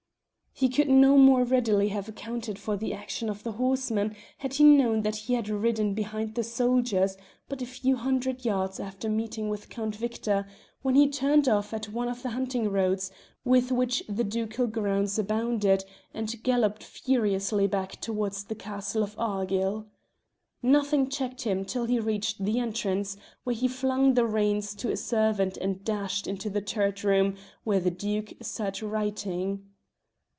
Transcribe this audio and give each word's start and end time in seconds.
He 0.53 0.69
could 0.69 0.89
no 0.89 1.17
more 1.17 1.43
readily 1.43 1.87
have 1.87 2.07
accounted 2.07 2.59
for 2.59 2.77
the 2.77 2.93
action 2.93 3.29
of 3.29 3.41
the 3.41 3.53
horseman 3.53 4.15
had 4.39 4.55
he 4.55 4.63
known 4.63 5.01
that 5.01 5.15
he 5.15 5.33
had 5.33 5.49
ridden 5.49 5.95
behind 5.95 6.35
the 6.35 6.43
soldiers 6.43 7.17
but 7.49 7.63
a 7.63 7.65
few 7.65 7.95
hundred 7.95 8.45
yards 8.45 8.79
after 8.79 9.09
meeting 9.09 9.49
with 9.49 9.69
Count 9.69 9.95
Victor 9.95 10.45
when 10.83 10.93
he 10.93 11.09
turned 11.09 11.47
off 11.49 11.73
at 11.73 11.89
one 11.91 12.07
of 12.07 12.21
the 12.21 12.31
hunting 12.31 12.69
roads 12.69 13.09
with 13.43 13.71
which 13.71 14.03
the 14.07 14.25
ducal 14.25 14.67
grounds 14.67 15.17
abounded, 15.17 15.83
and 16.13 16.43
galloped 16.43 16.83
furiously 16.83 17.65
back 17.65 17.99
towards 17.99 18.43
the 18.43 18.53
castle 18.53 19.01
of 19.01 19.17
Argyll. 19.17 19.87
Nothing 20.61 21.09
checked 21.09 21.41
him 21.41 21.65
till 21.65 21.85
he 21.85 21.99
reached 21.99 22.43
the 22.43 22.59
entrance, 22.59 23.17
where 23.45 23.55
he 23.55 23.67
flung 23.67 24.13
the 24.13 24.27
reins 24.27 24.75
to 24.75 24.91
a 24.91 24.97
servant 24.97 25.57
and 25.57 25.83
dashed 25.83 26.27
into 26.27 26.51
the 26.51 26.61
turret 26.61 27.03
room 27.03 27.35
where 27.63 27.79
the 27.79 27.89
Duke 27.89 28.33
sat 28.43 28.83
writing. 28.83 29.65